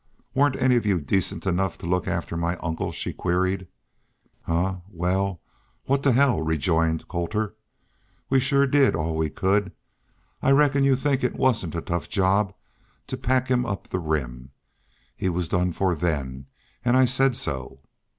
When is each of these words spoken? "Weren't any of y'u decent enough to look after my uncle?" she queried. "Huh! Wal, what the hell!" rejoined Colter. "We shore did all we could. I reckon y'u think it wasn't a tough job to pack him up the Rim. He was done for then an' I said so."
"Weren't 0.33 0.55
any 0.59 0.77
of 0.77 0.85
y'u 0.87 0.99
decent 0.99 1.45
enough 1.45 1.77
to 1.77 1.85
look 1.85 2.07
after 2.07 2.35
my 2.35 2.55
uncle?" 2.57 2.91
she 2.91 3.13
queried. 3.13 3.67
"Huh! 4.41 4.77
Wal, 4.89 5.39
what 5.85 6.01
the 6.01 6.13
hell!" 6.13 6.41
rejoined 6.41 7.07
Colter. 7.07 7.53
"We 8.27 8.39
shore 8.39 8.65
did 8.65 8.95
all 8.95 9.15
we 9.15 9.29
could. 9.29 9.71
I 10.41 10.53
reckon 10.53 10.83
y'u 10.83 10.95
think 10.95 11.23
it 11.23 11.35
wasn't 11.35 11.75
a 11.75 11.81
tough 11.81 12.09
job 12.09 12.55
to 13.05 13.15
pack 13.15 13.47
him 13.47 13.63
up 13.63 13.89
the 13.89 13.99
Rim. 13.99 14.49
He 15.15 15.29
was 15.29 15.47
done 15.49 15.71
for 15.71 15.93
then 15.93 16.47
an' 16.83 16.95
I 16.95 17.05
said 17.05 17.35
so." 17.35 17.81